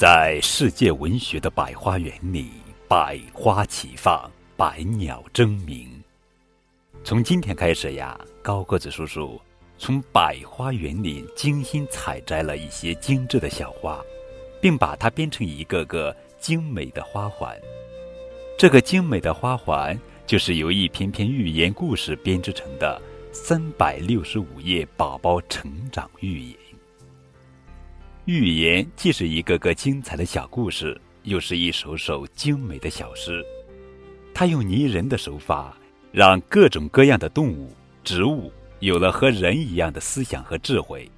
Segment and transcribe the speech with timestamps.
[0.00, 2.48] 在世界文学的百花园里，
[2.88, 5.86] 百花齐放，百鸟争鸣。
[7.04, 9.38] 从今天开始呀，高个子叔叔
[9.76, 14.02] 从百花园里精心采摘了一些精致的小花，
[14.58, 17.54] 并把它编成一个个精美的花环。
[18.56, 22.98] 这个精美的花环，就是由一篇篇寓言故事编织成的
[23.34, 26.56] 三百六十五页宝宝成长寓言。
[28.26, 33.42] 寓言既是一个个精彩的小故事，又是一首首精美的小诗。
[34.34, 35.74] 它用拟人的手法，
[36.12, 37.72] 让各种各样的动物、
[38.04, 41.10] 植物有了和人一样的思想和智慧，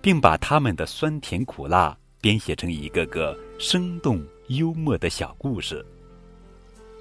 [0.00, 5.84] 并把它们的酸甜苦辣编写成一个个生动幽默的小故事。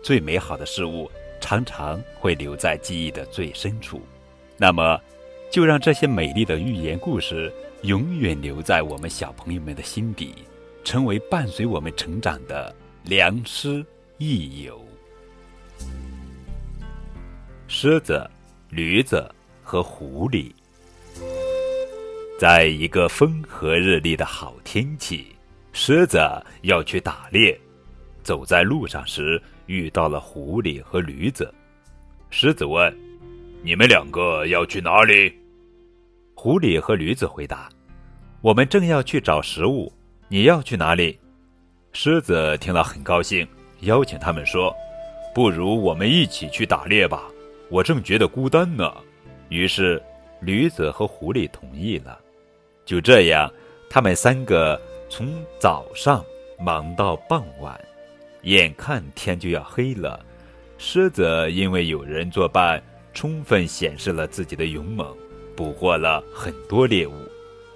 [0.03, 1.09] 最美好的事物
[1.39, 4.01] 常常会留在记忆的最深处，
[4.57, 4.99] 那么，
[5.49, 7.51] 就让这些美丽的寓言故事。
[7.85, 10.33] 永远留在我们小朋友们的心底，
[10.83, 13.85] 成为伴随我们成长的良师
[14.17, 14.83] 益友。
[17.67, 18.27] 狮子、
[18.69, 19.23] 驴子
[19.63, 20.51] 和狐狸，
[22.39, 25.35] 在一个风和日丽的好天气，
[25.71, 26.17] 狮子
[26.63, 27.59] 要去打猎。
[28.23, 31.53] 走在路上时，遇到了狐狸和驴子。
[32.31, 32.91] 狮子问
[33.61, 35.31] ：“你们两个要去哪里？”
[36.33, 37.69] 狐狸和驴子回答。
[38.45, 39.91] 我们正要去找食物，
[40.27, 41.19] 你要去哪里？
[41.93, 43.47] 狮子听了很高兴，
[43.79, 44.71] 邀请他们说
[45.33, 47.23] ：“不如我们一起去打猎吧，
[47.71, 48.93] 我正觉得孤单呢。”
[49.49, 49.99] 于是，
[50.41, 52.19] 驴子和狐狸同意了。
[52.85, 53.51] 就这样，
[53.89, 54.79] 他们三个
[55.09, 56.23] 从早上
[56.59, 57.75] 忙到傍晚，
[58.43, 60.23] 眼看天就要黑了。
[60.77, 62.79] 狮子因为有人作伴，
[63.11, 65.17] 充分显示了自己的勇猛，
[65.55, 67.13] 捕获了很多猎物。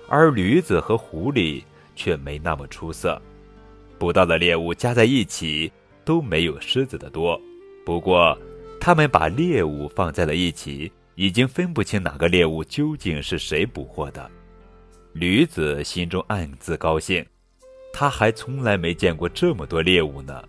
[0.09, 1.63] 而驴子和狐狸
[1.95, 3.21] 却没那么出色，
[3.97, 5.71] 捕到的猎物加在一起
[6.03, 7.39] 都没有狮子的多。
[7.85, 8.37] 不过，
[8.81, 14.29] 他们把猎物放在了一起，已经分不清哪个猎物究竟是谁捕获的。
[15.13, 17.25] 驴子心中暗自高兴，
[17.93, 20.43] 他还从来没见过这么多猎物呢。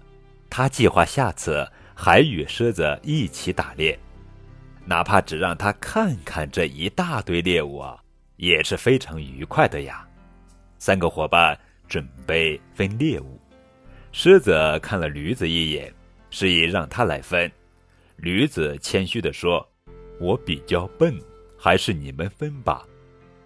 [0.48, 3.98] 他计划下次还与狮子一起打猎，
[4.84, 8.02] 哪怕只让他看看这一大堆猎物啊！
[8.40, 10.06] 也是非常愉快的呀。
[10.78, 11.56] 三个伙伴
[11.86, 13.38] 准备分猎物，
[14.12, 15.92] 狮子看了驴子一眼，
[16.30, 17.50] 示意让他来分。
[18.16, 19.66] 驴子谦虚地说
[20.18, 21.14] ：“我比较笨，
[21.58, 22.82] 还是你们分吧。”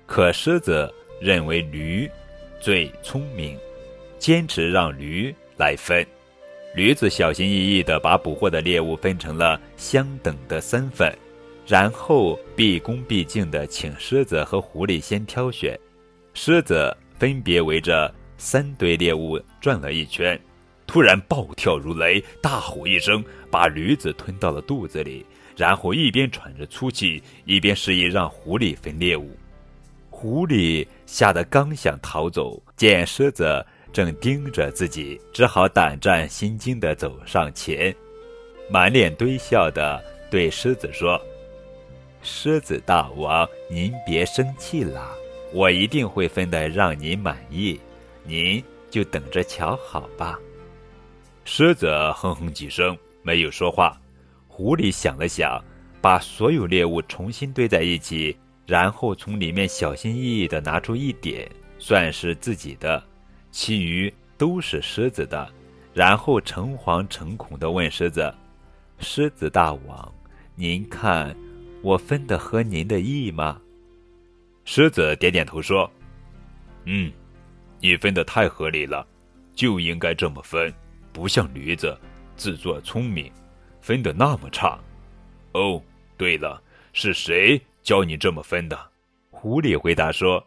[0.06, 2.08] 可狮子认为驴
[2.60, 3.58] 最聪明，
[4.16, 6.06] 坚持让驴来分。
[6.76, 11.12] 驴子小心翼翼地把捕获的猎物分成了相等的三份。
[11.66, 15.78] 然后毕恭毕敬地请狮子和狐狸先挑选，
[16.34, 20.38] 狮子分别围着三堆猎物转了一圈，
[20.86, 25.24] 突然暴跳如雷，大吼一声，把驴子吞到了肚子里，
[25.56, 29.34] 然后一边喘着粗气，一边示意让狐狸分猎物。
[30.10, 37.94] 狐狸吓得刚想逃走，见狮子正盯着自己，只好胆战心惊地走上前，
[38.68, 41.18] 满脸堆笑地对狮子说。
[42.26, 45.10] 狮子大王，您别生气啦，
[45.52, 47.78] 我一定会分得让您满意，
[48.22, 50.38] 您就等着瞧好吧。
[51.44, 51.86] 狮子
[52.16, 54.00] 哼哼几声，没有说话。
[54.48, 55.62] 狐狸想了想，
[56.00, 58.34] 把所有猎物重新堆在一起，
[58.66, 61.46] 然后从里面小心翼翼地拿出一点，
[61.78, 63.04] 算是自己的，
[63.50, 65.46] 其余都是狮子的。
[65.92, 68.34] 然后诚惶诚恐地问狮子
[68.98, 70.10] ：“狮子大王，
[70.54, 71.36] 您看。”
[71.84, 73.60] 我分的合您的意吗？
[74.64, 75.88] 狮子点点头说
[76.86, 77.12] ：“嗯，
[77.78, 79.06] 你分的太合理了，
[79.54, 80.72] 就应该这么分，
[81.12, 81.94] 不像驴子
[82.36, 83.30] 自作聪明，
[83.82, 84.80] 分的那么差。”
[85.52, 85.82] 哦，
[86.16, 86.62] 对了，
[86.94, 88.90] 是谁教你这么分的？
[89.30, 90.42] 狐狸回答说：“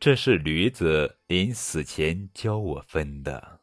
[0.00, 3.60] 这是驴子临死前教我分的。”